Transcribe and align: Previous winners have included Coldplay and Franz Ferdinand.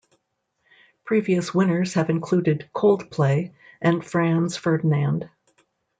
Previous 1.05 1.53
winners 1.53 1.93
have 1.93 2.09
included 2.09 2.67
Coldplay 2.73 3.53
and 3.79 4.03
Franz 4.03 4.57
Ferdinand. 4.57 5.29